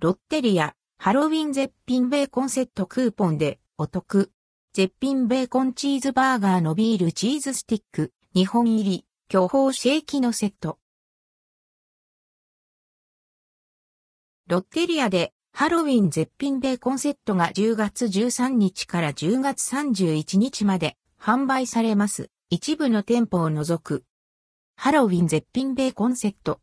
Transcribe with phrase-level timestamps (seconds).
[0.00, 4.30] ロッテリア、ハロウィン絶品ベーコンセットクーポンでお得。
[4.72, 10.78] 絶品ベーコンチーズバーガーのビールチーズスティック、2本入り、巨峰シェーキのセット。
[14.46, 22.30] ロッテリアでハロウィン絶品ベーコンセットが10月13日から10月31日まで販売されます。
[22.50, 24.04] 一部の店舗を除く。
[24.76, 26.60] ハロウィン絶品ベーコンセット。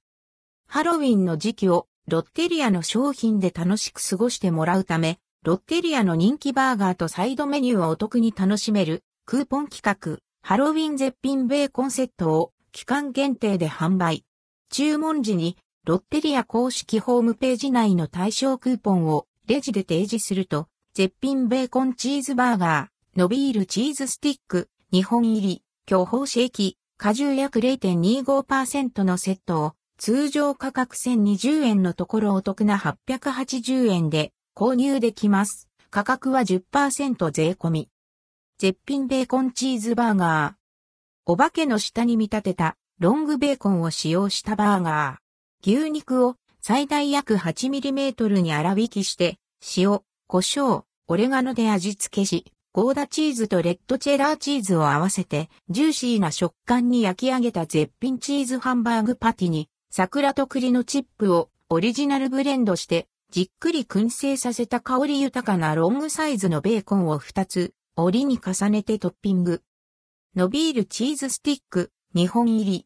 [0.69, 14.23] ハロウィンの時期をロッテリアの商品で楽しく過ごしてもらうため、ロッテリアの人気バーガーとサイドメニューをお得に楽しめるクーポン企画、ハロウィン絶品ベーコンセットを期間限定で販売。
[14.69, 35.69] 注文時にロッテリア公式ホームページ内の対象クーポンをレジで提示すると、絶品ベーコンチーズバーガー、ノビールチーズスティック、2本入り、巨峰シェーキ、果汁約0.25%のセットを通常価格1020円のところお得な880円で購入できます。
[35.89, 37.89] 価格は10%税込み。
[38.57, 40.53] 絶品ベーコンチーズバーガー。
[41.25, 45.77] お化けの舌に見立てたロングベーコンを使用したバーガー。
[45.79, 49.37] 牛肉を最大約 8mm に粗挽きして、
[49.77, 69.63] 塩、胡椒、オレガノで味付けし、ゴーダチーズとレッドチェダーチーズを合わせて、ジューシーな食感に焼き上げた絶品チーズハンバーグパティに、桜と栗のチップをオリジナルブレンドして、じっくり燻製させた香り豊かなロングサイズのベーコンを2つ折りに重ねてトッピング。
[70.35, 72.85] 伸びるチーズスティック、2本入り。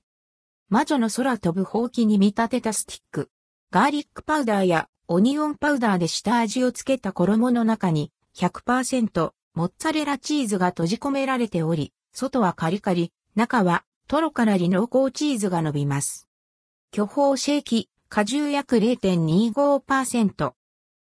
[0.69, 3.31] 魔女の空飛ぶほうきに見立てたスティック。
[3.71, 16.28] ガーリックパウダーやオニオンパウダーで下味をつけた衣の中に100%モッツァレラチーズが閉じ込められており、外はカリカリ、中はトロからり濃厚チーズが伸びます。
[16.91, 20.53] 巨峰シェーキ、果汁約0.25%。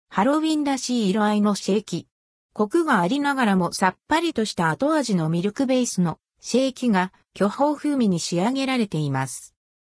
[0.09, 2.09] ハロウィンらしい色合いのシェーキ。
[2.55, 9.56] コクがありながらもさっぱりとした後味のミルクベースのシェーキが巨峰風味に仕上げられています。